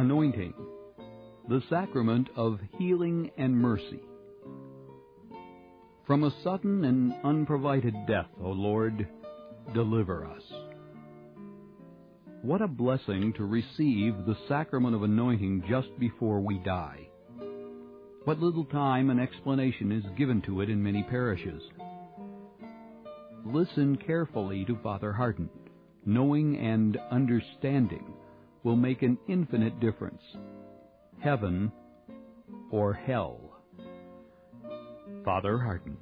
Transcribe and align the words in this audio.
Anointing, 0.00 0.54
the 1.50 1.62
sacrament 1.68 2.30
of 2.34 2.58
healing 2.78 3.30
and 3.36 3.54
mercy. 3.54 4.00
From 6.06 6.24
a 6.24 6.34
sudden 6.42 6.86
and 6.86 7.12
unprovided 7.22 7.94
death, 8.06 8.30
O 8.42 8.48
Lord, 8.48 9.06
deliver 9.74 10.24
us. 10.24 10.42
What 12.40 12.62
a 12.62 12.66
blessing 12.66 13.34
to 13.34 13.44
receive 13.44 14.24
the 14.24 14.38
sacrament 14.48 14.96
of 14.96 15.02
anointing 15.02 15.64
just 15.68 15.90
before 15.98 16.40
we 16.40 16.56
die. 16.60 17.06
What 18.24 18.40
little 18.40 18.64
time 18.64 19.10
and 19.10 19.20
explanation 19.20 19.92
is 19.92 20.16
given 20.16 20.40
to 20.46 20.62
it 20.62 20.70
in 20.70 20.82
many 20.82 21.02
parishes. 21.02 21.62
Listen 23.44 23.96
carefully 23.96 24.64
to 24.64 24.78
Father 24.82 25.12
Hardon. 25.12 25.50
Knowing 26.06 26.56
and 26.56 26.96
understanding 27.10 28.14
will 28.62 28.76
make 28.76 29.02
an 29.02 29.18
infinite 29.28 29.80
difference. 29.80 30.22
Heaven 31.22 31.72
or 32.70 32.92
hell. 32.92 33.40
Father 35.24 35.58
Hardon. 35.58 35.96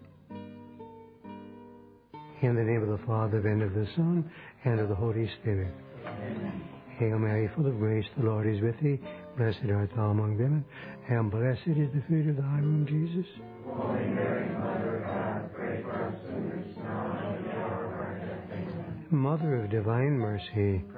In 2.40 2.54
the 2.54 2.62
name 2.62 2.82
of 2.82 2.88
the 2.88 3.04
Father, 3.04 3.38
and 3.48 3.62
of 3.62 3.74
the 3.74 3.86
Son, 3.96 4.30
and 4.64 4.78
of 4.78 4.88
the 4.88 4.94
Holy 4.94 5.28
Spirit. 5.40 5.74
Amen. 6.06 6.62
Hail 6.98 7.18
Mary, 7.18 7.50
full 7.56 7.66
of 7.66 7.78
grace, 7.78 8.04
the 8.16 8.24
Lord 8.24 8.46
is 8.46 8.60
with 8.60 8.78
thee. 8.80 9.00
Blessed 9.36 9.58
art 9.72 9.90
thou 9.96 10.10
among 10.10 10.36
women, 10.36 10.64
and 11.08 11.30
blessed 11.30 11.66
is 11.66 11.88
the 11.94 12.02
fruit 12.08 12.28
of 12.28 12.36
thy 12.36 12.60
womb, 12.60 12.86
Jesus. 12.88 13.26
Holy 13.66 14.06
Mary, 14.06 14.48
Mother 14.54 14.98
of 14.98 15.04
God, 15.06 15.54
pray 15.54 15.82
for 15.82 15.92
us 15.92 16.14
sinners, 16.26 16.76
now 16.76 17.18
and 17.18 17.38
at 17.38 17.44
the 17.44 17.50
hour 17.58 17.84
of 17.84 17.92
our 17.92 18.18
death. 18.18 18.50
Amen. 18.52 19.06
Mother 19.10 19.64
of 19.64 19.70
divine 19.70 20.18
mercy, 20.18 20.44
Pray 20.54 20.82
for 20.88 20.97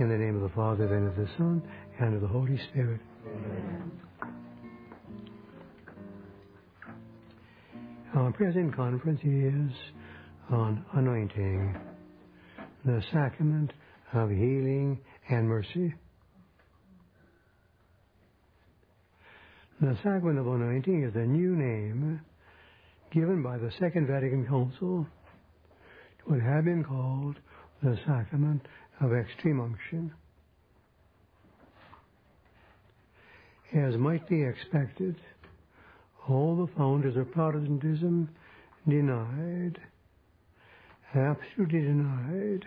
In 0.00 0.08
the 0.08 0.16
name 0.16 0.36
of 0.36 0.42
the 0.42 0.54
Father, 0.54 0.94
and 0.94 1.08
of 1.08 1.16
the 1.16 1.28
Son, 1.36 1.62
and 1.98 2.14
of 2.14 2.20
the 2.20 2.28
Holy 2.28 2.58
Spirit. 2.70 3.00
Amen. 3.26 3.90
Our 8.14 8.32
present 8.32 8.74
conference 8.76 9.20
is 9.24 9.76
on 10.50 10.84
anointing, 10.94 11.76
the 12.84 13.02
sacrament 13.12 13.72
of 14.12 14.30
healing 14.30 15.00
and 15.28 15.48
mercy. 15.48 15.92
The 19.80 19.96
sacrament 19.96 20.38
of 20.38 20.46
anointing 20.46 21.04
is 21.04 21.14
the 21.14 21.26
new 21.26 21.56
name 21.56 22.20
given 23.12 23.42
by 23.42 23.58
the 23.58 23.70
Second 23.78 24.06
Vatican 24.06 24.46
Council 24.46 25.06
to 26.18 26.30
what 26.30 26.40
had 26.40 26.64
been 26.64 26.84
called 26.84 27.36
the 27.82 27.96
sacrament 28.06 28.62
of 29.00 29.12
extreme 29.12 29.60
unction. 29.60 30.12
As 33.74 33.96
might 33.96 34.28
be 34.28 34.42
expected, 34.42 35.16
all 36.28 36.56
the 36.56 36.72
founders 36.76 37.16
of 37.16 37.30
Protestantism 37.32 38.28
denied, 38.88 39.78
absolutely 41.14 41.80
denied, 41.80 42.64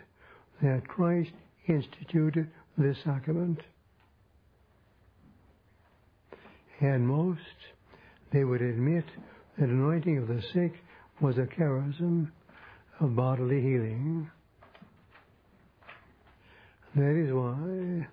that 0.61 0.87
Christ 0.87 1.31
instituted 1.67 2.49
this 2.77 2.97
sacrament. 3.03 3.59
And 6.79 7.07
most, 7.07 7.39
they 8.31 8.43
would 8.43 8.61
admit 8.61 9.05
that 9.57 9.69
anointing 9.69 10.17
of 10.17 10.27
the 10.27 10.41
sick 10.53 10.73
was 11.19 11.37
a 11.37 11.47
charism 11.59 12.31
of 12.99 13.15
bodily 13.15 13.61
healing. 13.61 14.29
That 16.95 17.15
is 17.15 17.31
why 17.31 18.05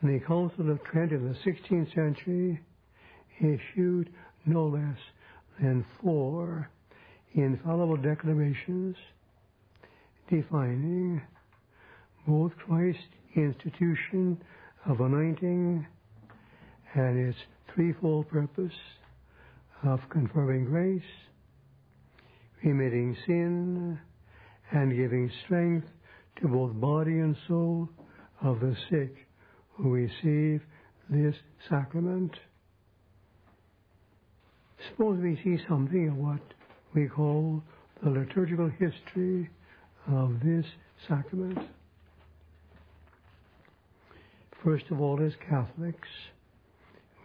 the 0.00 0.20
Council 0.20 0.70
of 0.70 0.82
Trent 0.84 1.10
in 1.10 1.28
the 1.28 1.50
16th 1.50 1.92
century 1.92 2.60
issued 3.40 4.10
no 4.46 4.66
less 4.66 4.98
than 5.60 5.84
four 6.00 6.70
infallible 7.34 7.96
declarations 7.96 8.94
defining 10.28 11.20
both 12.28 12.52
Christ's 12.64 13.02
institution 13.34 14.40
of 14.86 15.00
anointing 15.00 15.84
and 16.94 17.18
its 17.18 17.38
threefold 17.74 18.28
purpose 18.28 18.72
of 19.82 19.98
conferring 20.10 20.64
grace, 20.64 21.02
remitting 22.62 23.16
sin, 23.26 23.98
and 24.70 24.96
giving 24.96 25.28
strength 25.44 25.88
to 26.40 26.48
both 26.48 26.72
body 26.80 27.18
and 27.18 27.36
soul 27.46 27.88
of 28.42 28.60
the 28.60 28.74
sick 28.88 29.14
who 29.74 29.90
receive 29.90 30.62
this 31.08 31.34
sacrament. 31.68 32.32
Suppose 34.88 35.20
we 35.22 35.38
see 35.44 35.62
something 35.68 36.08
of 36.08 36.16
what 36.16 36.40
we 36.94 37.06
call 37.06 37.62
the 38.02 38.10
liturgical 38.10 38.70
history 38.70 39.50
of 40.10 40.40
this 40.42 40.64
sacrament. 41.08 41.58
First 44.64 44.84
of 44.90 45.00
all, 45.00 45.22
as 45.22 45.32
Catholics, 45.48 46.08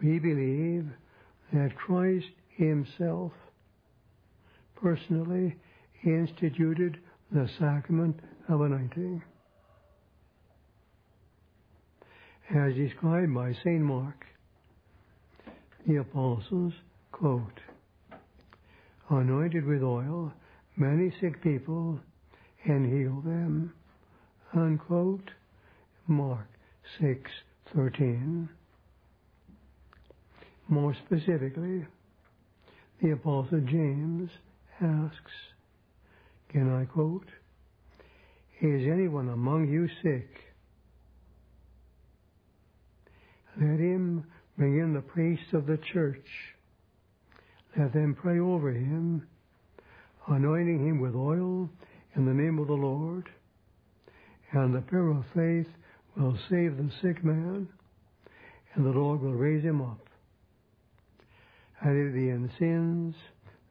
we 0.02 0.18
believe 0.18 0.86
that 1.52 1.76
Christ 1.76 2.26
Himself 2.56 3.32
personally 4.80 5.56
instituted 6.04 6.98
the 7.32 7.48
sacrament 7.58 8.18
anointing. 8.48 9.22
As 12.54 12.74
described 12.74 13.34
by 13.34 13.52
St. 13.52 13.80
Mark, 13.80 14.24
the 15.86 15.96
apostles, 15.96 16.72
quote, 17.12 17.60
anointed 19.10 19.64
with 19.64 19.82
oil 19.82 20.32
many 20.76 21.12
sick 21.20 21.42
people 21.42 21.98
and 22.64 22.92
healed 22.92 23.24
them, 23.24 23.72
unquote, 24.54 25.30
Mark 26.06 26.48
6:13. 27.00 28.48
More 30.68 30.94
specifically, 31.06 31.86
the 33.02 33.10
apostle 33.10 33.60
James 33.60 34.30
asks, 34.80 35.32
can 36.48 36.72
I 36.74 36.84
quote, 36.84 37.28
is 38.60 38.86
anyone 38.90 39.28
among 39.28 39.68
you 39.68 39.88
sick? 40.02 40.28
Let 43.60 43.78
him 43.78 44.24
bring 44.56 44.78
in 44.78 44.94
the 44.94 45.00
priests 45.00 45.52
of 45.52 45.66
the 45.66 45.78
church. 45.92 46.26
Let 47.78 47.92
them 47.92 48.16
pray 48.20 48.38
over 48.38 48.70
him, 48.70 49.26
anointing 50.28 50.86
him 50.86 51.00
with 51.00 51.14
oil 51.14 51.68
in 52.16 52.24
the 52.24 52.32
name 52.32 52.58
of 52.58 52.68
the 52.68 52.74
Lord. 52.74 53.28
And 54.52 54.74
the 54.74 54.80
prayer 54.80 55.10
of 55.10 55.24
faith 55.34 55.66
will 56.16 56.38
save 56.50 56.76
the 56.76 56.90
sick 57.02 57.22
man, 57.22 57.68
and 58.74 58.86
the 58.86 58.98
Lord 58.98 59.20
will 59.20 59.34
raise 59.34 59.62
him 59.62 59.82
up. 59.82 60.00
And 61.82 62.08
if 62.08 62.14
he 62.14 62.30
in 62.30 62.50
sins, 62.58 63.14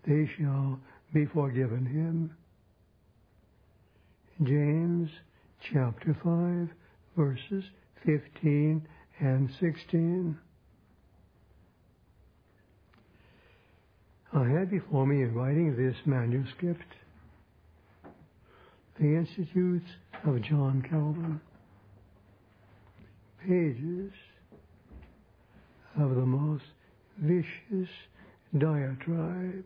they 0.08 0.30
shall 0.38 0.80
be 1.14 1.26
forgiven 1.34 1.86
him. 1.86 2.36
James 4.44 5.10
chapter 5.72 6.14
5, 6.22 6.70
verses 7.16 7.64
15 8.06 8.86
and 9.22 9.50
16. 9.62 10.38
I 14.34 14.44
had 14.50 14.70
before 14.70 15.08
me 15.08 15.22
in 15.22 15.34
writing 15.34 15.78
this 15.78 15.96
manuscript 16.06 16.84
the 19.00 19.16
Institutes 19.16 19.90
of 20.26 20.42
John 20.42 20.84
Calvin, 20.90 21.40
pages 23.48 24.12
of 25.98 26.14
the 26.14 26.26
most 26.26 26.66
vicious 27.20 27.90
diatribe 28.58 29.64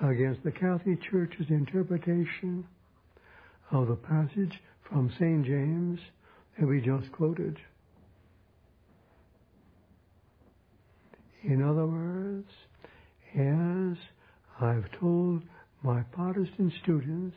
against 0.00 0.42
the 0.42 0.50
Catholic 0.50 1.00
Church's 1.08 1.50
interpretation 1.50 2.66
of 3.70 3.88
the 3.88 3.96
passage 3.96 4.60
from 4.88 5.10
St. 5.18 5.44
James 5.44 6.00
that 6.58 6.66
we 6.66 6.80
just 6.80 7.10
quoted. 7.12 7.58
In 11.42 11.62
other 11.62 11.86
words, 11.86 12.48
as 13.36 13.98
I've 14.60 14.90
told 14.98 15.42
my 15.82 16.02
Protestant 16.12 16.72
students 16.82 17.36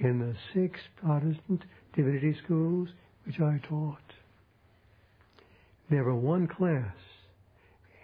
in 0.00 0.18
the 0.18 0.34
six 0.52 0.80
Protestant 0.96 1.62
divinity 1.94 2.36
schools 2.44 2.88
which 3.26 3.38
I 3.40 3.60
taught, 3.68 3.98
never 5.88 6.14
one 6.14 6.48
class 6.48 6.96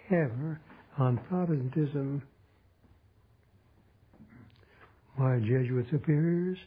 ever 0.09 0.59
on 0.97 1.17
Protestantism. 1.29 2.21
My 5.17 5.39
Jesuit 5.39 5.87
superiors 5.91 6.57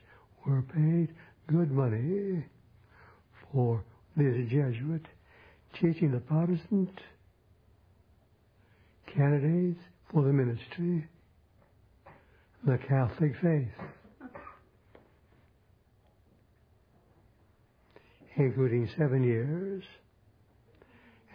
were 0.46 0.62
paid 0.62 1.08
good 1.46 1.70
money 1.70 2.44
for 3.52 3.82
this 4.16 4.34
Jesuit 4.48 5.04
teaching 5.80 6.12
the 6.12 6.20
Protestant 6.20 7.00
candidates 9.06 9.80
for 10.10 10.22
the 10.22 10.32
ministry 10.32 11.06
the 12.66 12.78
Catholic 12.88 13.34
faith, 13.42 13.68
including 18.36 18.88
seven 18.96 19.22
years 19.22 19.84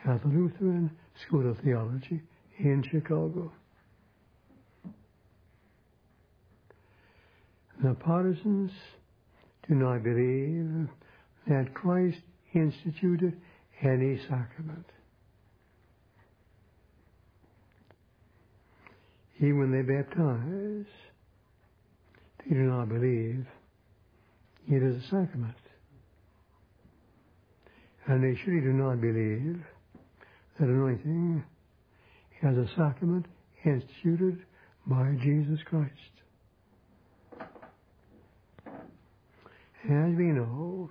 at 0.06 0.22
the 0.24 0.28
Lutheran 0.28 0.90
School 1.28 1.50
of 1.50 1.58
Theology 1.60 2.22
in 2.58 2.84
Chicago. 2.90 3.52
The 7.84 7.94
Protestants 7.94 8.74
do 9.70 9.76
not 9.76 10.04
believe 10.04 10.90
that 11.48 11.74
Christ 11.76 12.18
instituted 12.54 13.40
any 13.82 14.20
sacrament. 14.24 14.86
Even 19.38 19.60
when 19.60 19.72
they 19.72 19.84
baptize, 19.84 20.92
they 22.44 22.56
do 22.56 22.64
not 22.64 22.90
believe 22.90 23.46
it 24.68 24.84
is 24.84 25.04
a 25.04 25.04
sacrament. 25.04 25.56
And 28.08 28.24
they 28.24 28.40
surely 28.44 28.62
do 28.62 28.74
not 28.74 29.00
believe 29.00 29.64
that 30.60 30.68
anointing 30.68 31.44
as 32.44 32.58
a 32.58 32.68
sacrament 32.76 33.28
instituted 33.64 34.40
by 34.88 35.16
Jesus 35.22 35.60
Christ. 35.66 36.19
As 39.86 40.14
we 40.16 40.26
know, 40.26 40.90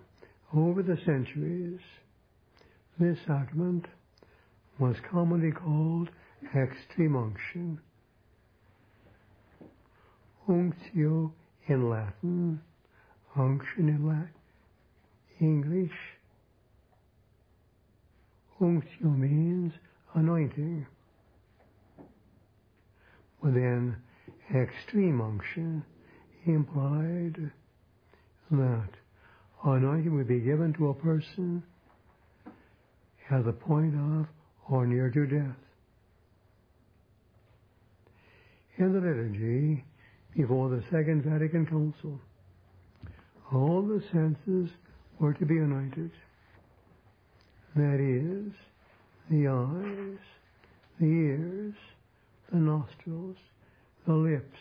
over 0.54 0.82
the 0.82 0.96
centuries, 1.04 1.80
this 2.98 3.18
sacrament 3.26 3.84
was 4.78 4.96
commonly 5.10 5.52
called 5.52 6.08
extreme 6.56 7.14
unction. 7.14 7.80
Unctio 10.48 11.32
in 11.66 11.90
Latin, 11.90 12.60
unction 13.36 13.88
in 13.90 14.06
Latin, 14.08 14.30
English. 15.38 15.92
Unctio 18.58 19.16
means 19.16 19.74
anointing. 20.14 20.86
But 23.42 23.52
then 23.52 23.96
extreme 24.54 25.20
unction 25.20 25.84
implied 26.46 27.52
that 28.50 28.88
anointing 29.64 30.14
would 30.14 30.28
be 30.28 30.40
given 30.40 30.72
to 30.74 30.88
a 30.88 30.94
person 30.94 31.62
at 33.30 33.44
the 33.44 33.52
point 33.52 33.94
of 33.94 34.26
or 34.70 34.86
near 34.86 35.10
to 35.10 35.26
death. 35.26 35.56
In 38.78 38.92
the 38.92 39.00
liturgy, 39.00 39.84
before 40.36 40.68
the 40.68 40.82
Second 40.90 41.24
Vatican 41.24 41.66
Council, 41.66 42.20
all 43.52 43.82
the 43.82 44.02
senses 44.12 44.70
were 45.18 45.34
to 45.34 45.44
be 45.44 45.58
anointed. 45.58 46.10
That 47.74 47.98
is, 47.98 48.52
the 49.30 49.48
eyes, 49.48 50.18
the 51.00 51.06
ears, 51.06 51.74
the 52.52 52.58
nostrils, 52.58 53.36
the 54.06 54.14
lips, 54.14 54.58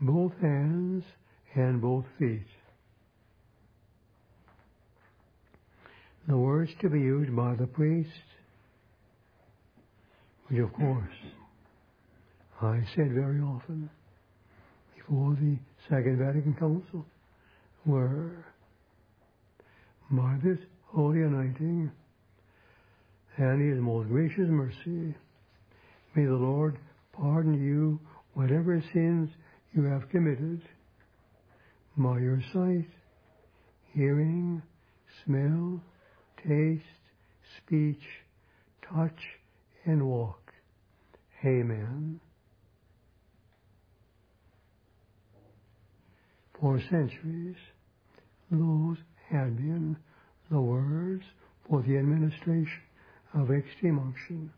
both 0.00 0.32
hands, 0.40 1.04
and 1.54 1.80
both 1.80 2.04
feet. 2.18 2.46
The 6.28 6.36
words 6.36 6.70
to 6.82 6.90
be 6.90 7.00
used 7.00 7.34
by 7.34 7.54
the 7.54 7.66
priest, 7.66 8.10
which 10.48 10.60
of 10.60 10.72
course 10.74 11.14
I 12.60 12.80
said 12.94 13.12
very 13.12 13.40
often 13.40 13.88
before 14.94 15.36
the 15.40 15.56
Second 15.88 16.18
Vatican 16.18 16.54
Council, 16.54 17.06
were 17.86 18.44
by 20.10 20.36
this 20.44 20.58
holy 20.86 21.22
anointing 21.22 21.90
and 23.38 23.72
his 23.72 23.80
most 23.80 24.08
gracious 24.08 24.48
mercy, 24.48 25.14
may 26.14 26.24
the 26.24 26.32
Lord 26.32 26.76
pardon 27.12 27.54
you 27.62 28.00
whatever 28.34 28.82
sins 28.92 29.30
you 29.74 29.84
have 29.84 30.08
committed 30.10 30.60
by 31.98 32.20
your 32.20 32.40
sight, 32.52 32.88
hearing, 33.92 34.62
smell, 35.24 35.80
taste, 36.46 36.84
speech, 37.58 38.02
touch, 38.94 39.18
and 39.84 40.06
walk. 40.06 40.52
Amen. 41.44 42.20
For 46.60 46.80
centuries, 46.90 47.56
those 48.50 48.96
had 49.28 49.56
been 49.56 49.96
the 50.50 50.60
words 50.60 51.24
for 51.68 51.82
the 51.82 51.98
administration 51.98 52.82
of 53.34 53.50
extreme 53.50 53.98
unction. 53.98 54.52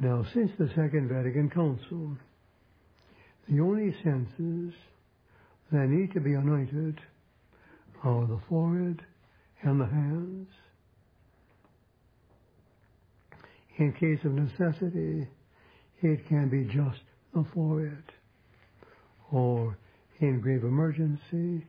Now, 0.00 0.24
since 0.34 0.50
the 0.58 0.68
Second 0.68 1.08
Vatican 1.08 1.50
Council, 1.50 2.16
the 3.48 3.60
only 3.60 3.94
senses 4.02 4.74
that 5.70 5.88
need 5.88 6.12
to 6.12 6.20
be 6.20 6.34
anointed 6.34 7.00
are 8.02 8.26
the 8.26 8.40
forehead 8.48 9.02
and 9.62 9.80
the 9.80 9.86
hands. 9.86 10.48
In 13.78 13.92
case 13.92 14.24
of 14.24 14.32
necessity, 14.32 15.28
it 16.02 16.26
can 16.28 16.48
be 16.48 16.64
just 16.64 17.00
the 17.34 17.44
forehead, 17.52 18.02
or 19.30 19.76
in 20.20 20.40
grave 20.40 20.62
emergency, 20.64 21.66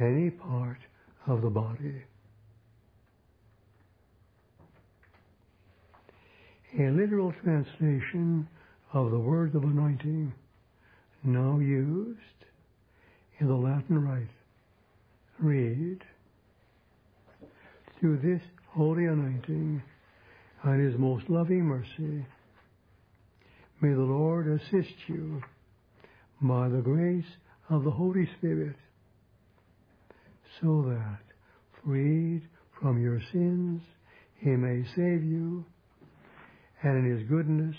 any 0.00 0.30
part 0.30 0.78
of 1.26 1.42
the 1.42 1.50
body. 1.50 2.02
A 6.78 6.90
literal 6.90 7.32
translation 7.44 8.48
of 8.92 9.12
the 9.12 9.18
words 9.18 9.54
of 9.54 9.62
anointing 9.62 10.32
now 11.24 11.58
used 11.58 12.18
in 13.40 13.48
the 13.48 13.54
Latin 13.54 13.98
Rite 14.04 14.28
read, 15.38 15.98
Through 17.98 18.18
this 18.18 18.42
holy 18.68 19.06
anointing 19.06 19.82
and 20.62 20.80
his 20.80 20.98
most 20.98 21.28
loving 21.28 21.64
mercy, 21.64 22.26
may 23.80 23.92
the 23.92 24.00
Lord 24.00 24.48
assist 24.48 24.94
you 25.06 25.42
by 26.42 26.68
the 26.68 26.82
grace 26.82 27.24
of 27.70 27.84
the 27.84 27.90
Holy 27.90 28.28
Spirit, 28.38 28.76
so 30.60 30.84
that, 30.88 31.20
freed 31.84 32.42
from 32.80 33.02
your 33.02 33.20
sins, 33.32 33.80
he 34.36 34.50
may 34.50 34.84
save 34.94 35.24
you 35.24 35.64
and 36.82 36.98
in 36.98 37.18
his 37.18 37.26
goodness 37.28 37.74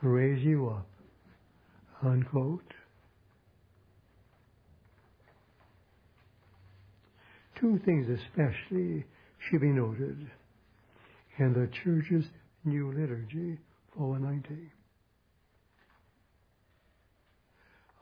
raise 0.00 0.44
you 0.44 0.68
up. 0.68 0.86
Unquote. 2.04 2.62
Two 7.64 7.80
things 7.86 8.06
especially 8.10 9.06
should 9.38 9.62
be 9.62 9.68
noted 9.68 10.30
in 11.38 11.54
the 11.54 11.66
church's 11.82 12.26
new 12.62 12.92
liturgy 12.92 13.56
for 13.96 14.16
anointing. 14.16 14.70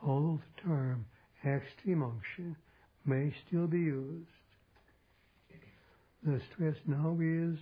Although 0.04 0.40
the 0.56 0.62
term 0.68 1.06
extreme 1.46 2.02
unction 2.02 2.56
may 3.04 3.32
still 3.46 3.68
be 3.68 3.78
used, 3.78 4.26
the 6.24 6.40
stress 6.52 6.74
now 6.86 7.16
is 7.20 7.56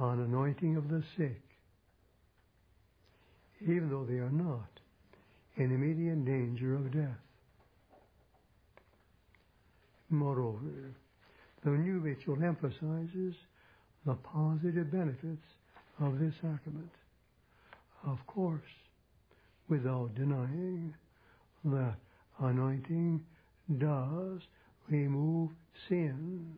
on 0.00 0.18
anointing 0.18 0.74
of 0.76 0.88
the 0.88 1.04
sick 1.16 1.40
even 3.60 3.88
though 3.90 4.04
they 4.04 4.18
are 4.18 4.28
not 4.28 4.80
in 5.54 5.70
immediate 5.70 6.24
danger 6.24 6.74
of 6.74 6.92
death. 6.92 7.20
Moreover, 10.10 10.96
the 11.64 11.70
new 11.70 11.98
ritual 11.98 12.42
emphasizes 12.42 13.34
the 14.04 14.14
positive 14.14 14.90
benefits 14.90 15.46
of 16.00 16.18
this 16.18 16.34
sacrament. 16.36 16.90
Of 18.06 18.18
course, 18.26 18.60
without 19.68 20.14
denying 20.14 20.94
that 21.64 21.94
anointing 22.40 23.24
does 23.78 24.40
remove 24.88 25.50
sin. 25.88 26.56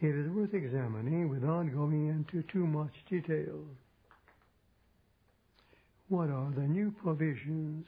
it 0.00 0.14
is 0.14 0.30
worth 0.30 0.52
examining 0.52 1.28
without 1.28 1.72
going 1.72 2.08
into 2.08 2.46
too 2.52 2.66
much 2.66 2.92
detail. 3.08 3.64
What 6.08 6.28
are 6.28 6.52
the 6.54 6.62
new 6.62 6.92
provisions 7.02 7.86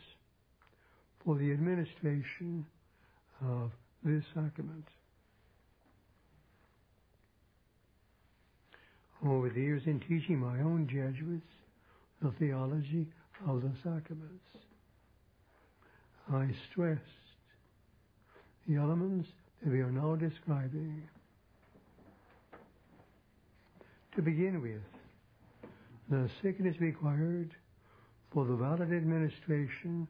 for 1.24 1.36
the 1.36 1.52
administration 1.52 2.64
of 3.44 3.70
this 4.04 4.24
sacrament. 4.34 4.84
Over 9.26 9.48
the 9.50 9.60
years 9.60 9.82
in 9.86 10.00
teaching 10.00 10.38
my 10.38 10.60
own 10.60 10.86
Jesuits 10.86 11.50
the 12.22 12.32
theology 12.38 13.06
of 13.48 13.62
the 13.62 13.72
sacraments, 13.82 14.44
I 16.32 16.48
stressed 16.70 17.02
the 18.68 18.76
elements 18.76 19.28
that 19.62 19.72
we 19.72 19.80
are 19.80 19.90
now 19.90 20.14
describing. 20.14 21.02
To 24.14 24.22
begin 24.22 24.60
with, 24.60 24.82
the 26.10 26.28
sickness 26.42 26.76
required 26.80 27.50
for 28.32 28.44
the 28.44 28.56
valid 28.56 28.92
administration 28.92 30.06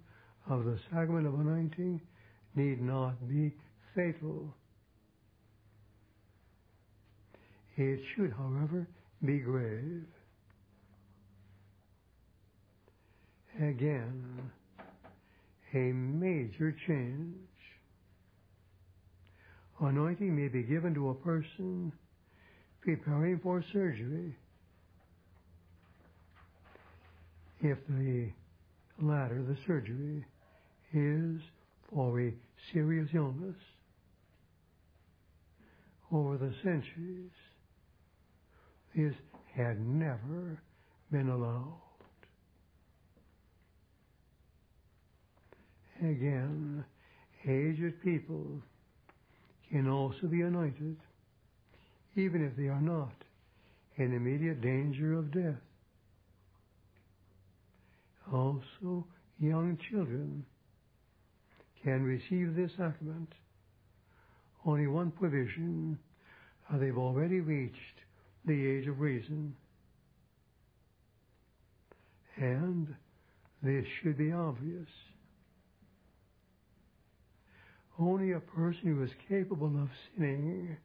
of 0.48 0.64
the 0.64 0.78
sacrament 0.90 1.26
of 1.26 1.34
anointing 1.34 2.00
need 2.54 2.80
not 2.80 3.14
be 3.28 3.54
fatal. 3.94 4.54
It 7.76 8.00
should, 8.14 8.32
however, 8.32 8.88
be 9.24 9.38
grave. 9.38 10.04
Again, 13.56 14.50
a 15.74 15.92
major 15.92 16.74
change. 16.86 17.34
Anointing 19.80 20.34
may 20.34 20.48
be 20.48 20.62
given 20.62 20.94
to 20.94 21.10
a 21.10 21.14
person 21.14 21.92
preparing 22.80 23.38
for 23.40 23.62
surgery 23.72 24.34
if 27.60 27.78
the 27.88 28.28
latter, 29.00 29.42
the 29.42 29.56
surgery, 29.66 30.24
is 30.92 31.40
for 31.92 32.20
a 32.20 32.32
serious 32.72 33.08
illness 33.14 33.56
over 36.12 36.36
the 36.38 36.52
centuries. 36.62 37.30
This 38.96 39.14
had 39.54 39.80
never 39.80 40.60
been 41.10 41.28
allowed. 41.28 41.80
Again, 46.00 46.84
aged 47.46 48.00
people 48.02 48.62
can 49.70 49.88
also 49.88 50.26
be 50.28 50.42
anointed, 50.42 50.96
even 52.16 52.44
if 52.44 52.56
they 52.56 52.68
are 52.68 52.80
not 52.80 53.12
in 53.96 54.14
immediate 54.14 54.60
danger 54.60 55.14
of 55.14 55.32
death. 55.32 55.60
Also, 58.32 59.04
young 59.40 59.78
children 59.90 60.44
can 61.82 62.02
receive 62.02 62.54
this 62.54 62.70
sacrament. 62.76 63.32
Only 64.64 64.86
one 64.86 65.10
provision, 65.10 65.98
they've 66.74 66.98
already 66.98 67.40
reached 67.40 67.76
the 68.44 68.66
age 68.66 68.86
of 68.86 69.00
reason. 69.00 69.54
And 72.36 72.94
this 73.62 73.84
should 74.02 74.16
be 74.16 74.32
obvious. 74.32 74.88
Only 77.98 78.32
a 78.32 78.40
person 78.40 78.94
who 78.96 79.02
is 79.02 79.10
capable 79.28 79.82
of 79.82 79.88
sinning, 80.16 80.76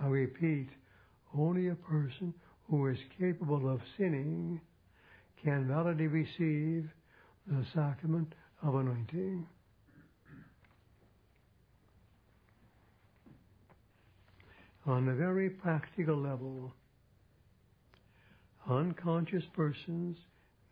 I 0.00 0.06
repeat, 0.06 0.68
only 1.36 1.68
a 1.68 1.74
person 1.74 2.34
who 2.68 2.88
is 2.88 2.98
capable 3.18 3.72
of 3.72 3.80
sinning 3.96 4.60
can 5.42 5.68
validly 5.68 6.08
receive 6.08 6.90
the 7.46 7.64
sacrament 7.72 8.34
of 8.62 8.74
anointing. 8.74 9.46
On 14.88 15.06
a 15.06 15.14
very 15.14 15.50
practical 15.50 16.16
level, 16.16 16.72
unconscious 18.70 19.44
persons 19.54 20.16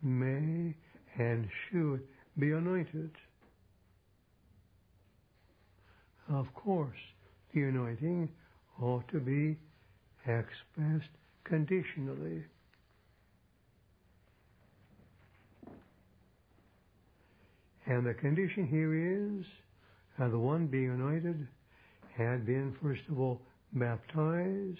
may 0.03 0.75
and 1.19 1.47
should 1.69 2.01
be 2.39 2.53
anointed. 2.53 3.11
Of 6.31 6.47
course, 6.55 6.97
the 7.53 7.65
anointing 7.65 8.31
ought 8.81 9.07
to 9.09 9.21
be 9.21 9.59
expressed 10.23 11.13
conditionally. 11.45 12.43
And 17.85 18.07
the 18.07 18.15
condition 18.15 18.67
here 18.67 18.95
is 18.95 19.45
that 20.19 20.31
the 20.31 20.39
one 20.39 20.69
being 20.69 20.89
anointed 20.89 21.47
had 22.17 22.47
been, 22.47 22.75
first 22.81 23.03
of 23.11 23.21
all, 23.21 23.43
baptized, 23.73 24.79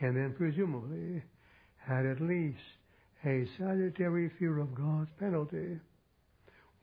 and 0.00 0.16
then 0.16 0.34
presumably 0.36 1.22
had 1.78 2.06
at 2.06 2.20
least 2.20 2.58
a 3.24 3.46
salutary 3.58 4.30
fear 4.38 4.58
of 4.58 4.74
God's 4.74 5.10
penalty 5.18 5.78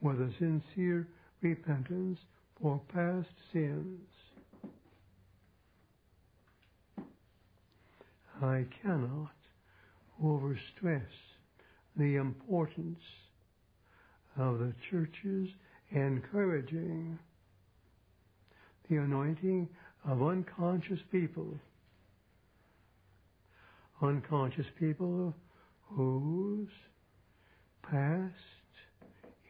with 0.01 0.19
a 0.19 0.31
sincere 0.39 1.07
repentance 1.41 2.19
for 2.61 2.81
past 2.93 3.29
sins. 3.53 3.99
I 8.41 8.65
cannot 8.81 9.35
overstress 10.23 11.01
the 11.95 12.15
importance 12.15 12.99
of 14.37 14.59
the 14.59 14.73
churches 14.89 15.49
encouraging 15.91 17.19
the 18.89 18.97
anointing 18.97 19.67
of 20.07 20.21
unconscious 20.21 20.99
people. 21.11 21.59
Unconscious 24.01 24.65
people 24.79 25.33
whose 25.89 26.69
past 27.83 28.33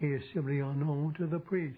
is 0.02 0.22
simply 0.34 0.60
unknown 0.60 1.14
to 1.18 1.28
the 1.28 1.40
priest. 1.40 1.78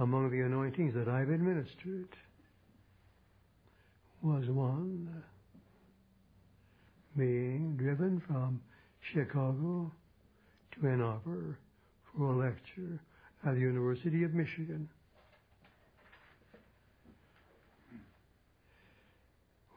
Among 0.00 0.30
the 0.30 0.40
anointings 0.40 0.94
that 0.94 1.08
I've 1.08 1.30
administered 1.30 2.08
was 4.22 4.44
one 4.48 5.22
being 7.16 7.76
driven 7.76 8.20
from 8.26 8.60
Chicago 9.12 9.90
to 10.72 10.88
Ann 10.88 11.00
Arbor 11.00 11.58
for 12.16 12.32
a 12.32 12.36
lecture 12.36 13.00
at 13.46 13.54
the 13.54 13.60
University 13.60 14.24
of 14.24 14.34
Michigan. 14.34 14.88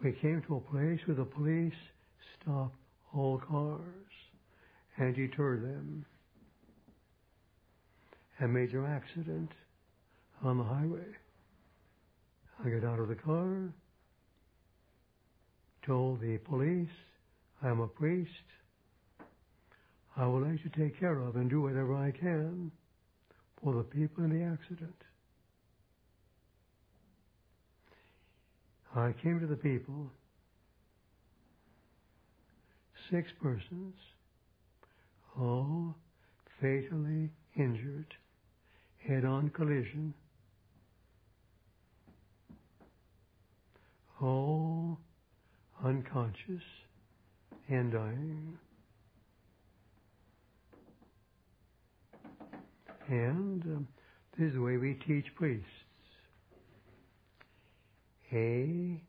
We 0.03 0.13
came 0.13 0.41
to 0.47 0.55
a 0.55 0.59
place 0.59 0.99
where 1.05 1.15
the 1.15 1.25
police 1.25 1.73
stopped 2.41 2.75
all 3.13 3.37
cars 3.37 3.81
and 4.97 5.15
deterred 5.15 5.63
them. 5.63 6.05
A 8.39 8.47
major 8.47 8.87
accident 8.87 9.51
on 10.43 10.57
the 10.57 10.63
highway. 10.63 11.05
I 12.65 12.69
got 12.69 12.83
out 12.83 12.99
of 12.99 13.09
the 13.09 13.15
car, 13.15 13.71
told 15.85 16.21
the 16.21 16.37
police, 16.37 16.89
I'm 17.61 17.79
a 17.79 17.87
priest. 17.87 18.31
I 20.17 20.25
would 20.25 20.43
like 20.47 20.63
to 20.63 20.69
take 20.69 20.99
care 20.99 21.19
of 21.19 21.35
and 21.35 21.47
do 21.47 21.61
whatever 21.61 21.95
I 21.95 22.09
can 22.09 22.71
for 23.63 23.75
the 23.75 23.83
people 23.83 24.23
in 24.23 24.31
the 24.31 24.43
accident. 24.43 24.95
I 28.95 29.13
came 29.23 29.39
to 29.39 29.47
the 29.47 29.55
people, 29.55 30.11
six 33.09 33.29
persons, 33.41 33.93
all 35.39 35.95
fatally 36.59 37.29
injured, 37.55 38.13
head 39.07 39.23
on 39.23 39.49
collision, 39.49 40.13
all 44.21 44.99
unconscious 45.83 46.61
and 47.69 47.93
dying. 47.93 48.57
And 53.07 53.63
um, 53.63 53.87
this 54.37 54.49
is 54.49 54.53
the 54.55 54.61
way 54.61 54.75
we 54.75 54.99
teach 55.07 55.25
priests. 55.35 55.65
A, 58.33 59.01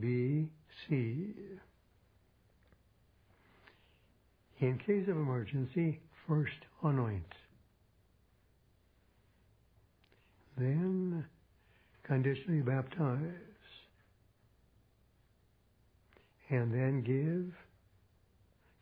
B, 0.00 0.48
C. 0.88 1.34
In 4.58 4.78
case 4.78 5.08
of 5.08 5.16
emergency, 5.16 6.00
first 6.26 6.52
anoint. 6.82 7.32
Then 10.56 11.24
conditionally 12.04 12.62
baptize. 12.62 13.20
And 16.48 16.72
then 16.72 17.02
give 17.02 17.52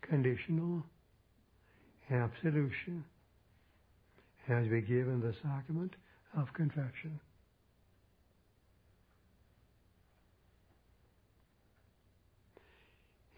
conditional 0.09 0.85
absolution 2.11 3.05
as 4.49 4.69
we 4.69 4.83
give 4.83 5.09
in 5.09 5.21
the 5.21 5.35
sacrament 5.43 5.95
of 6.37 6.53
confession. 6.53 7.19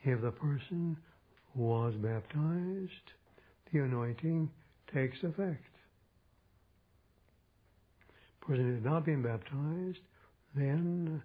If 0.07 0.21
the 0.21 0.31
person 0.31 0.97
was 1.57 1.93
baptized, 1.95 2.93
the 3.73 3.81
anointing 3.81 4.49
takes 4.95 5.17
effect. 5.25 5.65
Person 8.41 8.73
has 8.77 8.85
not 8.85 9.05
been 9.05 9.21
baptized, 9.21 9.99
then 10.55 11.21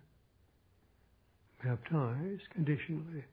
baptized 1.63 2.41
conditionally. 2.55 3.23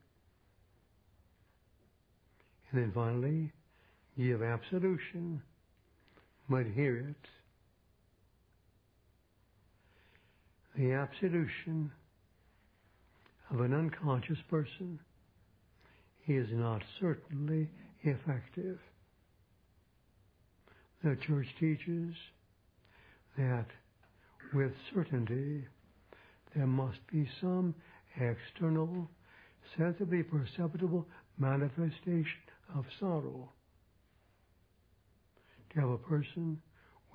And 2.71 2.83
then 2.83 2.91
finally, 2.93 3.51
give 4.19 4.43
absolution, 4.43 5.41
but 6.47 6.67
hear 6.75 6.97
it. 7.09 7.29
The 10.79 10.91
absolution 10.91 11.91
of 13.49 13.61
an 13.61 13.73
unconscious 13.73 14.37
person 14.47 14.99
is 16.29 16.47
not 16.51 16.81
certainly 16.99 17.69
effective. 18.03 18.77
The 21.03 21.17
church 21.27 21.47
teaches 21.59 22.13
that 23.37 23.65
with 24.53 24.71
certainty 24.93 25.65
there 26.55 26.67
must 26.67 26.99
be 27.11 27.27
some 27.41 27.73
external, 28.19 29.09
sensibly 29.77 30.23
perceptible 30.23 31.07
manifestation 31.37 32.25
of 32.75 32.85
sorrow. 32.99 33.49
To 35.73 35.79
have 35.79 35.89
a 35.89 35.97
person 35.97 36.61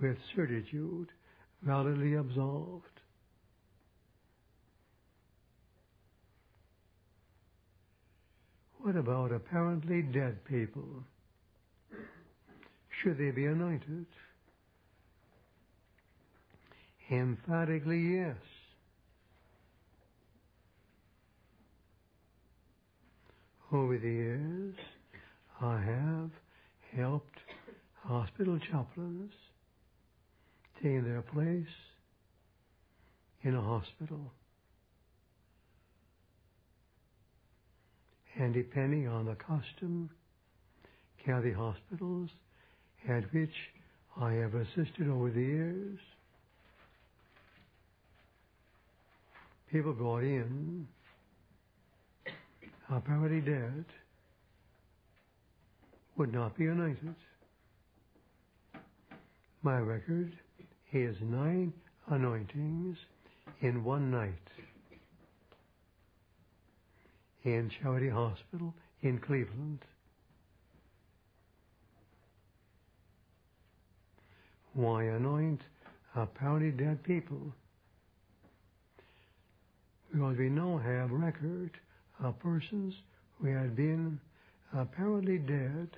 with 0.00 0.16
certitude 0.34 1.08
validly 1.62 2.14
absolved. 2.14 2.93
What 8.84 8.96
about 8.96 9.32
apparently 9.32 10.02
dead 10.02 10.44
people? 10.44 10.84
Should 13.00 13.16
they 13.16 13.30
be 13.30 13.46
anointed? 13.46 14.04
Emphatically, 17.10 18.16
yes. 18.16 18.36
Over 23.72 23.96
the 23.96 24.06
years, 24.06 24.74
I 25.62 25.80
have 25.80 26.30
helped 26.94 27.38
hospital 28.02 28.58
chaplains 28.70 29.32
taking 30.76 31.04
their 31.04 31.22
place 31.22 31.64
in 33.44 33.54
a 33.54 33.62
hospital. 33.62 34.30
And 38.38 38.52
depending 38.52 39.06
on 39.06 39.26
the 39.26 39.36
custom, 39.36 40.10
county 41.24 41.52
hospitals 41.52 42.30
at 43.08 43.32
which 43.32 43.54
I 44.20 44.32
have 44.32 44.54
assisted 44.54 45.08
over 45.08 45.30
the 45.30 45.40
years, 45.40 45.98
people 49.70 49.92
brought 49.92 50.22
in 50.22 50.86
apparently 52.90 53.40
dead 53.40 53.84
would 56.16 56.32
not 56.32 56.56
be 56.56 56.66
anointed. 56.66 57.14
My 59.62 59.78
record 59.78 60.32
is 60.92 61.16
nine 61.22 61.72
anointings 62.08 62.96
in 63.62 63.82
one 63.82 64.10
night 64.10 64.32
in 67.44 67.70
Charity 67.82 68.08
Hospital 68.08 68.74
in 69.02 69.18
Cleveland. 69.18 69.80
Why 74.72 75.04
anoint 75.04 75.60
apparently 76.16 76.70
dead 76.70 77.02
people? 77.04 77.52
Because 80.10 80.36
we 80.38 80.48
now 80.48 80.78
have 80.78 81.10
record 81.10 81.70
of 82.22 82.38
persons 82.40 82.94
who 83.40 83.48
had 83.48 83.76
been 83.76 84.18
apparently 84.76 85.38
dead 85.38 85.88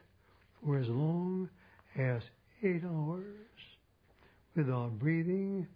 for 0.64 0.78
as 0.78 0.88
long 0.88 1.48
as 1.98 2.22
eight 2.62 2.82
hours 2.84 3.24
without 4.56 4.98
breathing 4.98 5.66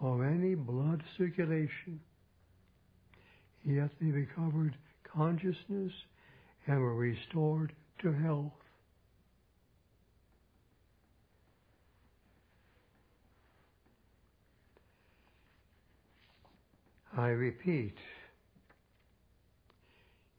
or 0.00 0.24
any 0.24 0.54
blood 0.54 1.02
circulation. 1.18 2.00
Yet 3.64 3.90
they 4.00 4.10
recovered 4.10 4.74
consciousness 5.14 5.92
and 6.66 6.80
were 6.80 6.94
restored 6.94 7.72
to 8.00 8.12
health. 8.12 8.52
I 17.16 17.28
repeat, 17.28 17.94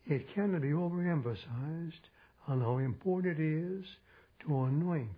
it 0.08 0.26
cannot 0.34 0.62
be 0.62 0.70
overemphasized 0.70 1.94
on 2.48 2.62
how 2.62 2.78
important 2.80 3.40
it 3.40 3.44
is 3.44 3.86
to 4.42 4.64
anoint 4.64 5.10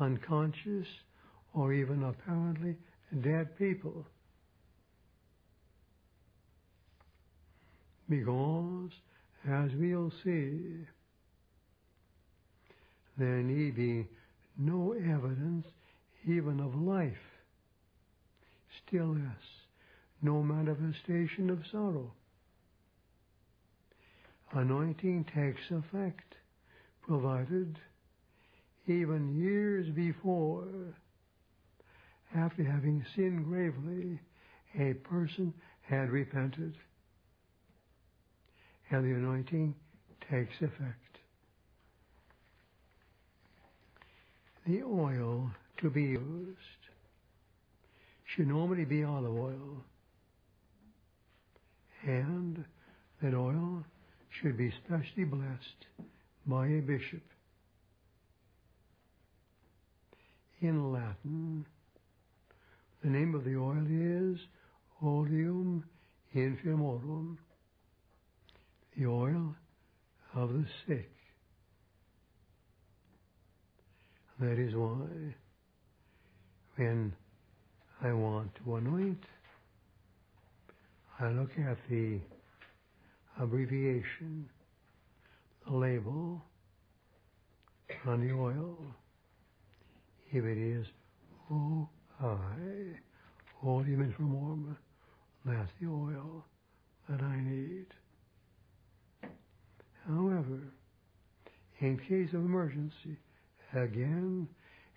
unconscious 0.00 0.86
or 1.52 1.72
even 1.72 2.02
apparently 2.04 2.76
dead 3.22 3.56
people. 3.58 4.04
Because, 8.08 8.90
as 9.48 9.70
we'll 9.78 10.12
see, 10.22 10.86
there 13.16 13.42
need 13.42 13.76
be 13.76 14.06
no 14.58 14.92
evidence 14.92 15.66
even 16.26 16.60
of 16.60 16.74
life, 16.74 17.12
still 18.86 19.14
less, 19.14 19.44
no 20.22 20.42
manifestation 20.42 21.50
of 21.50 21.60
sorrow. 21.70 22.12
Anointing 24.52 25.24
takes 25.34 25.62
effect, 25.70 26.34
provided 27.02 27.78
even 28.86 29.34
years 29.38 29.88
before, 29.90 30.66
after 32.34 32.62
having 32.62 33.04
sinned 33.14 33.44
gravely, 33.46 34.20
a 34.78 34.94
person 34.94 35.54
had 35.82 36.10
repented 36.10 36.74
and 38.90 39.04
the 39.04 39.16
anointing 39.16 39.74
takes 40.30 40.54
effect. 40.60 41.18
The 44.66 44.82
oil 44.82 45.50
to 45.78 45.90
be 45.90 46.02
used 46.02 46.58
should 48.24 48.48
normally 48.48 48.84
be 48.84 49.04
olive 49.04 49.36
oil, 49.36 49.84
and 52.02 52.64
that 53.22 53.34
oil 53.34 53.84
should 54.30 54.56
be 54.56 54.72
specially 54.84 55.24
blessed 55.24 55.86
by 56.46 56.66
a 56.66 56.80
bishop. 56.80 57.22
In 60.60 60.92
Latin, 60.92 61.66
the 63.02 63.10
name 63.10 63.34
of 63.34 63.44
the 63.44 63.56
oil 63.56 63.84
is 63.86 64.38
Oleum 65.02 65.84
Infirmorum 66.34 67.36
the 68.96 69.06
oil 69.06 69.54
of 70.34 70.52
the 70.52 70.64
sick. 70.86 71.10
That 74.40 74.58
is 74.58 74.74
why 74.74 75.34
when 76.76 77.12
I 78.02 78.12
want 78.12 78.50
to 78.64 78.76
anoint, 78.76 79.22
I 81.20 81.28
look 81.28 81.50
at 81.58 81.78
the 81.88 82.18
abbreviation, 83.40 84.48
the 85.66 85.76
label 85.76 86.42
on 88.06 88.26
the 88.26 88.34
oil. 88.34 88.76
If 90.32 90.44
it 90.44 90.58
is 90.58 90.86
O-I, 91.50 92.36
Oleum 93.64 94.12
Infirmorum, 94.12 94.76
that's 95.44 95.70
the 95.80 95.86
oil 95.86 96.44
that 97.08 97.22
I 97.22 97.40
need. 97.40 97.86
However, 100.06 100.60
in 101.80 101.98
case 101.98 102.28
of 102.34 102.44
emergency, 102.44 103.16
again, 103.72 104.48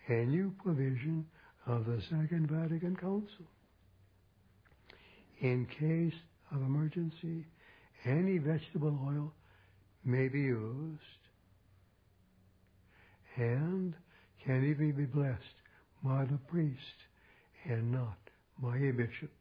a 0.07 0.25
new 0.25 0.53
provision 0.63 1.25
of 1.65 1.85
the 1.85 2.01
Second 2.09 2.49
Vatican 2.49 2.95
Council. 2.95 3.45
In 5.39 5.65
case 5.65 6.19
of 6.51 6.61
emergency, 6.61 7.45
any 8.05 8.37
vegetable 8.37 8.97
oil 9.05 9.33
may 10.03 10.27
be 10.27 10.41
used, 10.41 11.01
and 13.35 13.93
can 14.43 14.65
even 14.65 14.91
be 14.93 15.05
blessed 15.05 15.41
by 16.03 16.25
the 16.25 16.37
priest 16.49 16.77
and 17.65 17.91
not 17.91 18.17
by 18.59 18.77
a 18.77 18.91
bishop. 18.91 19.31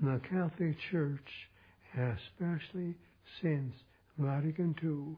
The 0.00 0.20
Catholic 0.28 0.76
Church, 0.90 1.48
especially 1.94 2.94
since 3.40 3.74
Vatican 4.18 4.74
II, 4.82 5.16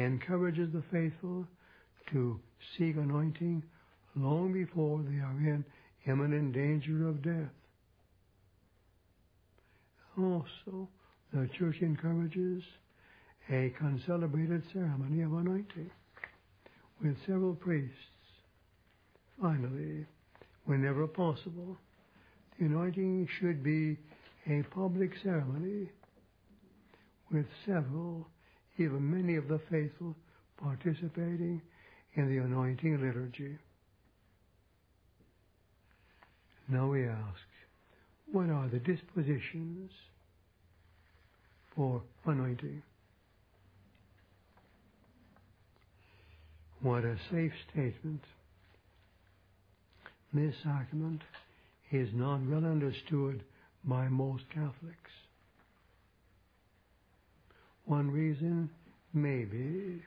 encourages 0.00 0.72
the 0.72 0.82
faithful 0.92 1.46
to 2.12 2.38
seek 2.76 2.96
anointing 2.96 3.64
long 4.14 4.52
before 4.52 5.02
they 5.02 5.18
are 5.18 5.38
in 5.40 5.64
imminent 6.06 6.52
danger 6.52 7.08
of 7.08 7.20
death. 7.22 7.50
Also, 10.16 10.88
the 11.32 11.48
Church 11.58 11.76
encourages 11.80 12.62
a 13.50 13.74
concelebrated 13.76 14.62
ceremony 14.72 15.22
of 15.22 15.32
anointing 15.32 15.90
with 17.02 17.16
several 17.26 17.54
priests. 17.54 17.96
Finally, 19.40 20.06
whenever 20.64 21.08
possible, 21.08 21.76
anointing 22.58 23.28
should 23.38 23.62
be 23.62 23.96
a 24.46 24.62
public 24.74 25.10
ceremony 25.22 25.88
with 27.32 27.46
several, 27.66 28.26
even 28.78 29.10
many 29.10 29.36
of 29.36 29.48
the 29.48 29.60
faithful 29.70 30.14
participating 30.62 31.60
in 32.14 32.28
the 32.28 32.42
anointing 32.42 33.00
liturgy. 33.00 33.58
Now 36.68 36.88
we 36.88 37.06
ask, 37.06 37.40
what 38.32 38.48
are 38.50 38.68
the 38.68 38.78
dispositions 38.78 39.90
for 41.74 42.02
anointing? 42.26 42.82
What 46.80 47.04
a 47.04 47.16
safe 47.30 47.52
statement. 47.70 48.20
This 50.32 50.54
sacrament 50.62 51.22
is 51.90 52.08
not 52.14 52.40
well 52.48 52.64
understood 52.64 53.42
by 53.84 54.08
most 54.08 54.44
Catholics. 54.50 55.10
One 57.84 58.10
reason 58.10 58.70
may 59.12 59.44
be 59.44 60.02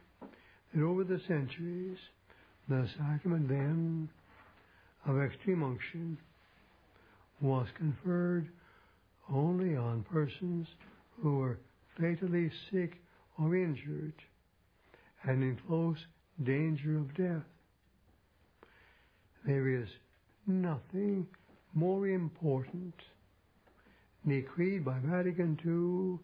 that 0.74 0.84
over 0.84 1.04
the 1.04 1.22
centuries, 1.28 1.98
the 2.68 2.88
sacrament 2.98 3.48
then 3.48 4.10
of 5.06 5.22
extreme 5.22 5.64
unction 5.64 6.18
was 7.40 7.68
conferred 7.78 8.50
only 9.32 9.76
on 9.76 10.04
persons 10.12 10.68
who 11.22 11.38
were 11.38 11.60
fatally 12.00 12.52
sick 12.72 12.94
or 13.40 13.56
injured 13.56 14.14
and 15.24 15.44
in 15.44 15.58
close 15.68 15.98
danger 16.44 16.98
of 16.98 17.16
death. 17.16 17.46
There 19.46 19.70
is 19.70 19.88
nothing 20.46 21.28
more 21.78 22.08
important 22.08 22.96
decreed 24.28 24.84
by 24.84 24.98
Vatican 25.04 25.56
II 25.64 26.18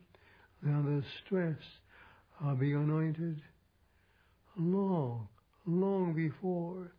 than 0.64 0.98
the 0.98 1.04
stress 1.24 1.60
of 2.44 2.60
being 2.60 2.74
anointed 2.74 3.40
long, 4.58 5.28
long 5.68 6.14
before, 6.16 6.92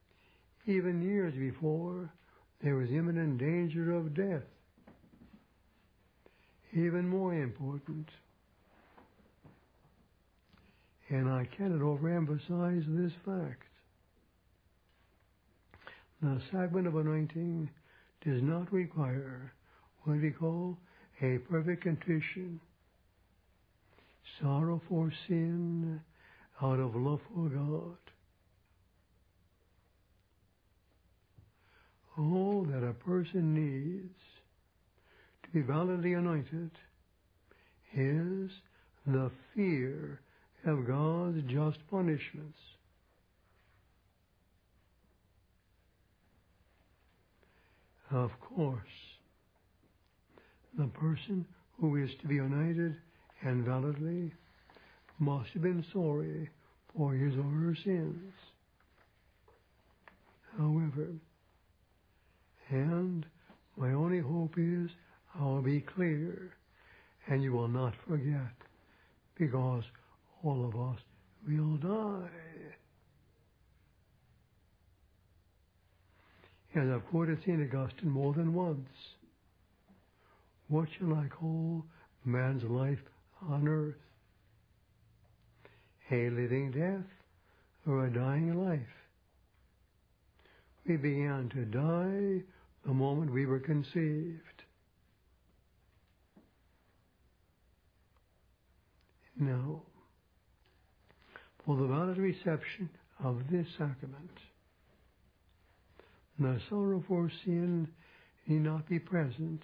even 0.67 1.03
years 1.03 1.35
before, 1.35 2.13
there 2.63 2.77
was 2.77 2.89
imminent 2.91 3.39
danger 3.39 3.91
of 3.93 4.15
death. 4.15 4.47
Even 6.73 7.09
more 7.09 7.35
important, 7.35 8.09
and 11.09 11.29
I 11.29 11.49
cannot 11.57 11.81
overemphasize 11.81 12.85
this 12.87 13.13
fact. 13.25 13.63
The 16.23 16.41
sacrament 16.53 16.87
of 16.87 16.95
anointing 16.95 17.69
does 18.25 18.43
not 18.43 18.73
require 18.73 19.53
what 20.05 20.21
we 20.21 20.31
call 20.31 20.79
a 21.23 21.39
perfect 21.51 21.85
contrition, 21.85 22.61
sorrow 24.41 24.81
for 24.89 25.13
sin 25.29 26.01
out 26.63 26.81
of 26.81 26.95
love 26.97 27.21
for 27.35 27.49
God. 27.49 27.97
All 32.17 32.67
that 32.71 32.87
a 32.87 32.93
person 32.93 33.55
needs 33.55 34.15
to 35.43 35.51
be 35.51 35.61
validly 35.61 36.15
anointed 36.15 36.71
is 37.97 38.51
the 39.07 39.31
fear 39.55 40.21
of 40.65 40.87
God's 40.87 41.43
just 41.49 41.79
punishments. 41.91 42.59
Of 48.15 48.31
course, 48.39 48.79
the 50.79 50.87
person 50.87 51.45
who 51.81 51.97
is 51.97 52.11
to 52.21 52.29
be 52.29 52.37
united 52.37 52.95
and 53.43 53.65
validly 53.65 54.33
must 55.19 55.51
have 55.51 55.63
been 55.63 55.85
sorry 55.93 56.49
for 56.97 57.13
his 57.13 57.35
or 57.37 57.43
her 57.43 57.75
sins. 57.83 58.33
However, 60.57 61.09
and 62.71 63.27
my 63.77 63.91
only 63.91 64.21
hope 64.21 64.55
is 64.59 64.91
I'll 65.35 65.61
be 65.61 65.81
clear 65.81 66.55
and 67.27 67.43
you 67.43 67.53
will 67.53 67.67
not 67.67 67.95
forget 68.07 68.55
because 69.37 69.83
all 70.45 70.65
of 70.65 70.77
us 70.77 71.01
will 71.49 71.79
die. 71.79 72.31
As 76.77 76.89
I've 76.89 77.07
quoted 77.07 77.39
St. 77.43 77.61
Augustine 77.73 78.11
more 78.11 78.35
than 78.35 78.53
once, 78.53 78.89
what 80.67 80.89
shall 80.99 81.15
I 81.15 81.29
call 81.29 81.85
man's 82.25 82.65
life 82.65 82.99
on 83.49 83.69
earth? 83.69 83.95
A 86.11 86.31
living 86.31 86.73
death 86.73 87.07
or 87.87 88.07
a 88.07 88.13
dying 88.13 88.61
life? 88.61 88.81
We 90.87 90.97
began 90.97 91.49
to 91.55 91.65
die 91.65 92.45
the 92.85 92.93
moment 92.93 93.33
we 93.33 93.47
were 93.47 93.61
conceived. 93.61 94.41
Now, 99.39 99.83
for 101.65 101.77
the 101.77 101.87
valid 101.87 102.19
reception 102.19 102.91
of 103.23 103.49
this 103.51 103.67
sacrament, 103.79 104.31
the 106.39 106.61
sorrow 106.69 107.03
for 107.07 107.31
sin 107.45 107.89
need 108.47 108.63
not 108.63 108.89
be 108.89 108.99
present 108.99 109.63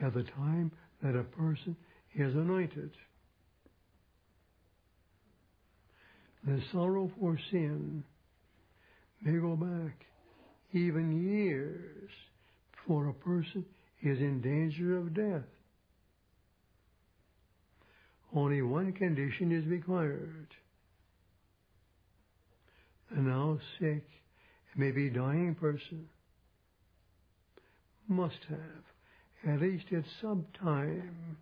at 0.00 0.14
the 0.14 0.22
time 0.22 0.70
that 1.02 1.16
a 1.16 1.24
person 1.24 1.76
is 2.14 2.34
anointed. 2.34 2.90
The 6.44 6.60
sorrow 6.72 7.10
for 7.18 7.38
sin 7.50 8.04
may 9.22 9.38
go 9.38 9.56
back 9.56 10.04
even 10.72 11.24
years 11.28 12.10
before 12.72 13.08
a 13.08 13.14
person 13.14 13.64
is 14.02 14.18
in 14.18 14.40
danger 14.40 14.98
of 14.98 15.14
death. 15.14 15.48
Only 18.34 18.62
one 18.62 18.92
condition 18.92 19.52
is 19.52 19.66
required. 19.66 20.48
A 23.10 23.20
now 23.20 23.58
sick, 23.78 24.04
maybe 24.76 25.10
dying 25.10 25.54
person 25.54 26.08
must 28.08 28.38
have, 28.48 29.54
at 29.54 29.60
least 29.60 29.86
at 29.92 30.04
some 30.20 30.44
time, 30.60 31.36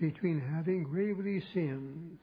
between 0.00 0.40
having 0.40 0.82
gravely 0.82 1.42
sinned 1.52 2.18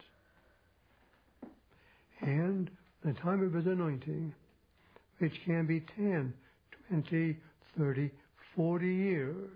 and 2.22 2.70
the 3.06 3.14
time 3.14 3.44
of 3.44 3.54
his 3.54 3.66
anointing, 3.66 4.34
which 5.20 5.34
can 5.46 5.66
be 5.66 5.82
10, 5.96 6.34
20, 6.90 7.38
30, 7.78 8.12
40 8.56 8.88
years. 8.88 9.50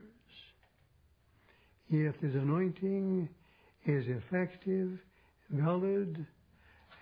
If 1.89 2.15
his 2.17 2.35
anointing 2.35 3.27
is 3.85 4.05
effective, 4.07 4.99
valid, 5.49 6.25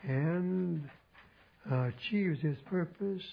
and 0.07 0.89
achieves 1.69 2.39
its 2.43 2.61
purpose, 2.65 3.23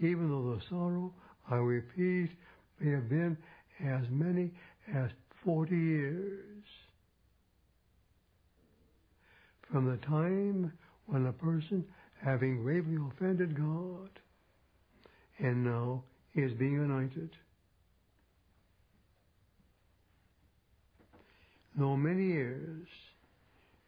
even 0.00 0.28
though 0.28 0.54
the 0.54 0.62
sorrow, 0.68 1.12
I 1.50 1.56
repeat, 1.56 2.30
may 2.80 2.92
have 2.92 3.08
been 3.08 3.36
as 3.84 4.04
many 4.10 4.50
as 4.94 5.10
40 5.44 5.76
years. 5.76 6.64
From 9.70 9.90
the 9.90 9.96
time 10.06 10.72
when 11.06 11.26
a 11.26 11.32
person, 11.32 11.84
having 12.22 12.62
gravely 12.62 12.96
offended 13.10 13.56
God, 13.56 14.10
and 15.38 15.64
now 15.64 16.04
is 16.34 16.52
being 16.52 16.76
anointed. 16.76 17.30
Though 21.76 21.96
many 21.96 22.26
years 22.26 22.86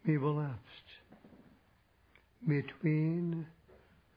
may 0.04 0.14
have 0.14 0.22
elapsed 0.22 0.58
between 2.48 3.46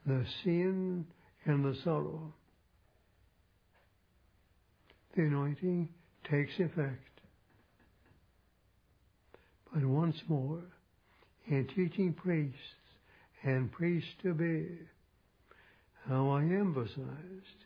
the 0.07 0.25
sin 0.43 1.05
and 1.45 1.65
the 1.65 1.77
sorrow. 1.83 2.33
The 5.15 5.23
anointing 5.23 5.89
takes 6.29 6.53
effect. 6.59 7.03
But 9.73 9.83
once 9.83 10.15
more, 10.29 10.61
in 11.47 11.67
teaching 11.75 12.13
priests 12.13 12.57
and 13.43 13.71
priests 13.71 14.09
to 14.23 14.33
be, 14.33 14.67
how 16.07 16.29
I 16.29 16.43
emphasized, 16.43 17.65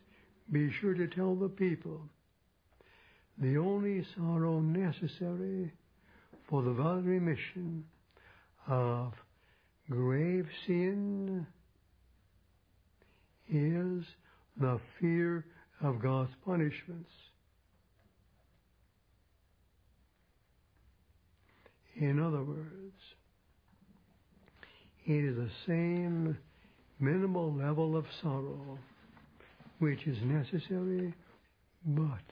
be 0.50 0.70
sure 0.80 0.94
to 0.94 1.06
tell 1.06 1.36
the 1.36 1.48
people 1.48 2.00
the 3.38 3.56
only 3.56 4.04
sorrow 4.16 4.60
necessary 4.60 5.72
for 6.48 6.62
the 6.62 6.72
valid 6.72 7.04
remission 7.04 7.84
of 8.66 9.12
grave 9.88 10.46
sin 10.66 11.46
is 13.52 14.04
the 14.60 14.80
fear 15.00 15.44
of 15.82 16.00
God's 16.00 16.32
punishments. 16.44 17.10
In 21.96 22.18
other 22.18 22.42
words, 22.42 22.96
it 25.06 25.24
is 25.24 25.36
the 25.36 25.50
same 25.66 26.36
minimal 26.98 27.52
level 27.52 27.96
of 27.96 28.06
sorrow 28.22 28.78
which 29.78 30.06
is 30.06 30.16
necessary, 30.22 31.12
but, 31.84 32.22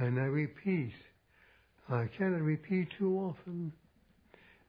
and 0.00 0.20
I 0.20 0.24
repeat, 0.24 0.92
I 1.88 2.08
cannot 2.16 2.42
repeat 2.42 2.88
too 2.96 3.18
often, 3.18 3.72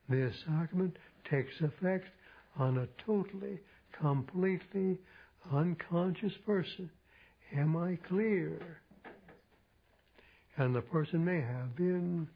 this 0.10 0.36
sacrament 0.47 0.97
takes 1.30 1.54
effect 1.62 2.08
on 2.58 2.80
a 2.80 2.88
totally, 3.06 3.60
completely 4.00 4.97
unconscious 5.53 6.33
person. 6.45 6.89
Am 7.55 7.77
I 7.77 7.97
clear? 8.07 8.60
And 10.57 10.75
the 10.75 10.81
person 10.81 11.23
may 11.23 11.41
have 11.41 11.75
been 11.75 12.27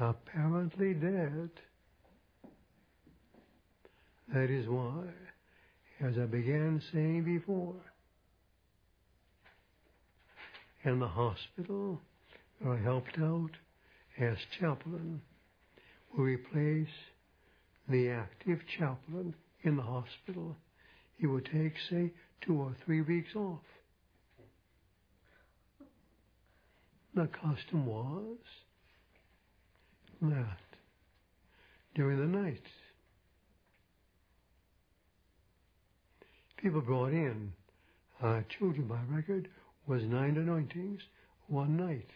apparently 0.00 0.94
dead. 0.94 1.50
That 4.32 4.50
is 4.50 4.68
why, 4.68 5.04
as 6.00 6.14
I 6.18 6.26
began 6.26 6.82
saying 6.92 7.24
before, 7.24 7.74
in 10.84 11.00
the 11.00 11.08
hospital, 11.08 12.00
I 12.66 12.76
helped 12.76 13.18
out 13.18 13.50
as 14.20 14.36
chaplain. 14.60 15.20
We 16.16 16.34
replace 16.34 16.86
the 17.88 18.10
active 18.10 18.60
chaplain 18.78 19.34
in 19.62 19.76
the 19.76 19.82
hospital. 19.82 20.56
He 21.18 21.26
would 21.26 21.44
take, 21.46 21.74
say, 21.90 22.12
two 22.40 22.60
or 22.60 22.74
three 22.84 23.02
weeks 23.02 23.34
off. 23.34 23.60
The 27.14 27.26
custom 27.26 27.86
was 27.86 28.36
that 30.22 30.58
during 31.94 32.18
the 32.18 32.38
night, 32.38 32.62
people 36.62 36.80
brought 36.80 37.12
in, 37.12 37.52
told 38.20 38.76
you 38.76 38.84
my 38.88 39.00
record 39.10 39.48
was 39.88 40.02
nine 40.04 40.36
anointings 40.36 41.00
one 41.48 41.76
night. 41.76 42.10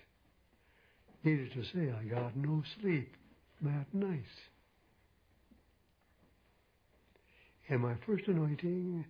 Needless 1.24 1.52
to 1.54 1.64
say, 1.74 1.92
I 1.92 2.04
got 2.04 2.36
no 2.36 2.62
sleep 2.80 3.12
that 3.62 3.86
night. 3.92 4.22
And 7.72 7.80
my 7.80 7.94
first 8.06 8.28
anointing 8.28 9.02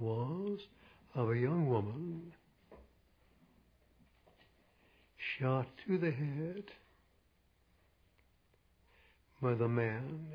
was 0.00 0.58
of 1.14 1.30
a 1.30 1.38
young 1.38 1.68
woman 1.68 2.32
shot 5.38 5.68
to 5.86 5.96
the 5.96 6.10
head 6.10 6.64
by 9.40 9.54
the 9.54 9.68
man 9.68 10.26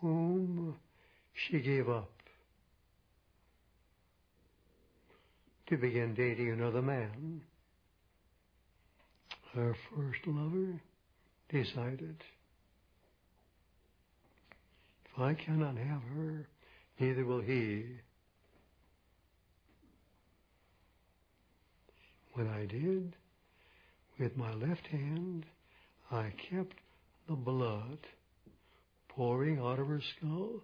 whom 0.00 0.74
she 1.32 1.60
gave 1.60 1.88
up 1.88 2.10
to 5.68 5.76
begin 5.76 6.12
dating 6.16 6.50
another 6.50 6.82
man. 6.82 7.40
Her 9.54 9.76
first 9.94 10.26
lover 10.26 10.80
decided 11.50 12.16
I 15.20 15.34
cannot 15.34 15.76
have 15.76 16.02
her, 16.14 16.46
neither 17.00 17.24
will 17.24 17.40
he. 17.40 17.84
When 22.34 22.46
I 22.46 22.66
did, 22.66 23.16
with 24.18 24.36
my 24.36 24.52
left 24.54 24.86
hand, 24.86 25.44
I 26.10 26.32
kept 26.50 26.76
the 27.28 27.34
blood 27.34 27.98
pouring 29.08 29.58
out 29.58 29.80
of 29.80 29.88
her 29.88 30.00
skull 30.16 30.62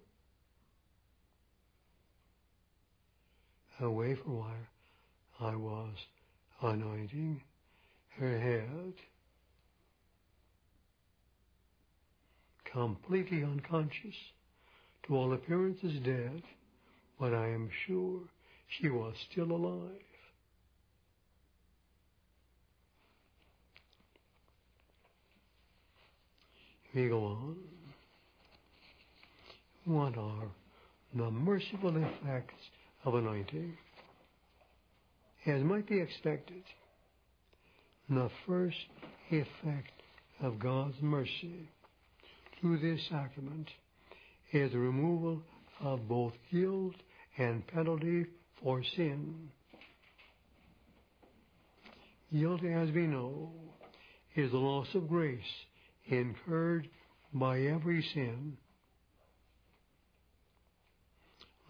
away 3.80 4.14
from 4.14 4.38
where 4.38 4.68
I 5.40 5.56
was 5.56 5.94
anointing 6.62 7.42
her 8.18 8.38
head. 8.38 8.94
Completely 12.72 13.42
unconscious, 13.42 14.14
to 15.06 15.16
all 15.16 15.32
appearances 15.32 16.00
dead, 16.04 16.42
but 17.18 17.34
I 17.34 17.48
am 17.48 17.70
sure 17.86 18.20
she 18.68 18.88
was 18.88 19.14
still 19.30 19.52
alive. 19.52 19.90
We 26.94 27.08
go 27.08 27.24
on. 27.24 27.56
What 29.84 30.16
are 30.16 30.48
the 31.14 31.30
merciful 31.30 31.96
effects 31.96 32.54
of 33.04 33.14
anointing? 33.14 33.76
As 35.46 35.62
might 35.62 35.86
be 35.88 36.00
expected, 36.00 36.62
the 38.08 38.30
first 38.46 38.76
effect 39.30 39.90
of 40.40 40.58
God's 40.58 40.96
mercy 41.02 41.68
through 42.60 42.78
this 42.78 43.00
sacrament 43.10 43.68
is 44.54 44.72
the 44.72 44.78
removal 44.78 45.42
of 45.80 46.08
both 46.08 46.32
guilt 46.52 46.94
and 47.38 47.66
penalty 47.66 48.26
for 48.62 48.82
sin. 48.96 49.48
Guilt, 52.32 52.64
as 52.64 52.90
we 52.92 53.06
know, 53.06 53.50
is 54.36 54.50
the 54.50 54.56
loss 54.56 54.86
of 54.94 55.08
grace 55.08 55.40
incurred 56.06 56.88
by 57.32 57.60
every 57.62 58.02
sin. 58.14 58.56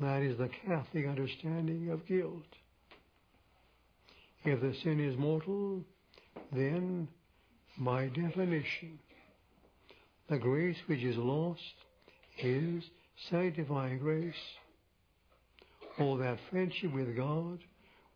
That 0.01 0.23
is 0.23 0.37
the 0.38 0.51
Catholic 0.66 1.07
understanding 1.07 1.90
of 1.90 2.07
guilt. 2.07 2.42
If 4.44 4.61
the 4.61 4.75
sin 4.83 5.01
is 5.01 5.16
mortal, 5.16 5.83
then, 6.53 7.09
by 7.79 8.09
definition, 8.09 8.99
the 10.29 10.38
grace 10.38 10.77
which 10.87 11.03
is 11.03 11.16
lost 11.16 11.61
is 12.38 12.83
sanctifying 13.31 13.99
grace, 13.99 14.35
or 15.99 16.18
that 16.18 16.38
friendship 16.51 16.92
with 16.92 17.16
God 17.16 17.59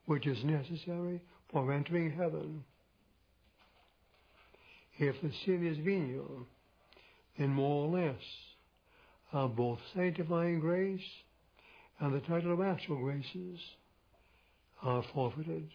which 0.06 0.26
is 0.26 0.42
necessary 0.44 1.20
for 1.52 1.72
entering 1.72 2.10
heaven. 2.10 2.64
If 4.98 5.20
the 5.22 5.30
sin 5.44 5.66
is 5.66 5.78
venial, 5.78 6.46
then 7.38 7.50
more 7.50 7.86
or 7.86 7.96
less 7.96 8.22
of 9.32 9.54
both 9.54 9.78
sanctifying 9.94 10.60
grace 10.60 11.00
and 12.00 12.14
the 12.14 12.20
title 12.20 12.52
of 12.52 12.60
actual 12.60 12.96
graces 12.96 13.60
are 14.82 15.04
forfeited. 15.14 15.68